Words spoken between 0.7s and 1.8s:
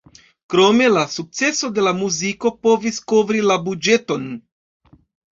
la sukceso